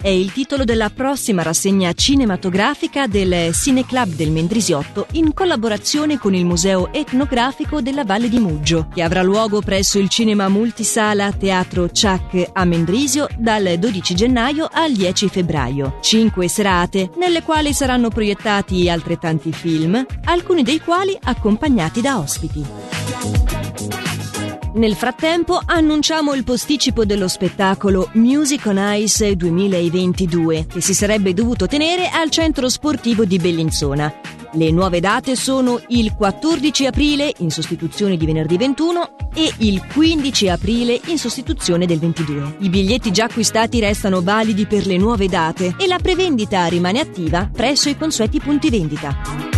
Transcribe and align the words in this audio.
è 0.00 0.08
il 0.08 0.32
titolo 0.32 0.64
della 0.64 0.90
prossima 0.90 1.42
rassegna 1.42 1.92
cinematografica 1.92 3.06
del 3.06 3.52
Cineclub 3.52 4.14
del 4.14 4.30
Mendrisiotto 4.30 5.06
in 5.12 5.34
collaborazione 5.34 6.18
con 6.18 6.34
il 6.34 6.44
Museo 6.44 6.92
Etnografico 6.92 7.80
della 7.80 8.04
Valle 8.04 8.28
di 8.28 8.38
Muggio, 8.38 8.88
che 8.94 9.02
avrà 9.02 9.22
luogo 9.22 9.60
presso 9.60 9.98
il 9.98 10.08
cinema 10.08 10.48
multisala 10.48 11.32
Teatro 11.32 11.90
Ciac 11.90 12.50
a 12.52 12.64
Mendrisio 12.64 13.26
dal 13.36 13.76
12 13.78 14.14
gennaio 14.14 14.68
al 14.70 14.92
10 14.92 15.28
febbraio. 15.28 15.98
Cinque 16.00 16.48
serate, 16.48 17.10
nelle 17.16 17.42
quali 17.42 17.72
saranno 17.72 18.08
proiettati 18.08 18.88
altrettanti 18.88 19.52
film, 19.52 20.04
alcuni 20.24 20.62
dei 20.62 20.80
quali 20.80 21.16
accompagnati 21.20 22.00
da 22.00 22.18
ospiti. 22.18 23.57
Nel 24.78 24.94
frattempo 24.94 25.60
annunciamo 25.64 26.34
il 26.34 26.44
posticipo 26.44 27.04
dello 27.04 27.26
spettacolo 27.26 28.10
Music 28.12 28.64
on 28.66 28.80
Ice 28.94 29.34
2022 29.34 30.66
che 30.66 30.80
si 30.80 30.94
sarebbe 30.94 31.34
dovuto 31.34 31.66
tenere 31.66 32.08
al 32.08 32.30
centro 32.30 32.68
sportivo 32.68 33.24
di 33.24 33.38
Bellinzona. 33.38 34.20
Le 34.52 34.70
nuove 34.70 35.00
date 35.00 35.34
sono 35.34 35.80
il 35.88 36.14
14 36.14 36.86
aprile 36.86 37.34
in 37.38 37.50
sostituzione 37.50 38.16
di 38.16 38.24
venerdì 38.24 38.56
21 38.56 39.16
e 39.34 39.52
il 39.56 39.84
15 39.92 40.48
aprile 40.48 41.00
in 41.06 41.18
sostituzione 41.18 41.84
del 41.84 41.98
22. 41.98 42.58
I 42.60 42.68
biglietti 42.68 43.10
già 43.10 43.24
acquistati 43.24 43.80
restano 43.80 44.22
validi 44.22 44.66
per 44.66 44.86
le 44.86 44.96
nuove 44.96 45.26
date 45.26 45.74
e 45.76 45.88
la 45.88 45.98
prevendita 46.00 46.64
rimane 46.66 47.00
attiva 47.00 47.50
presso 47.52 47.88
i 47.88 47.98
consueti 47.98 48.38
punti 48.38 48.70
vendita. 48.70 49.57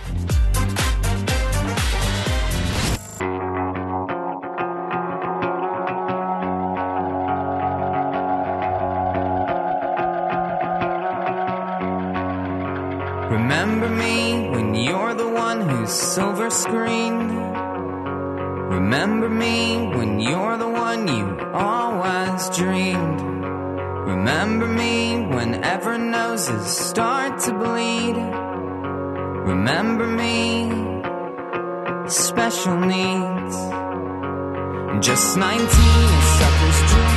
Remember 13.31 13.87
me 13.87 14.49
when 14.49 14.75
you're 14.75 15.13
the 15.13 15.29
one 15.29 15.61
who's 15.61 15.89
silver 15.89 16.49
screened. 16.49 17.31
Remember 18.75 19.29
me 19.29 19.87
when 19.95 20.19
you're 20.19 20.57
the 20.57 20.67
one 20.67 21.07
you 21.07 21.39
always 21.53 22.49
dreamed. 22.49 23.21
Remember 24.11 24.67
me 24.67 25.25
whenever 25.27 25.97
noses 25.97 26.65
start 26.65 27.39
to 27.45 27.53
bleed. 27.53 28.17
Remember 29.51 30.07
me, 30.07 30.69
special 32.09 32.77
needs. 32.81 33.55
Just 35.07 35.37
19 35.37 35.57
and 35.57 36.23
suffering. 36.37 37.10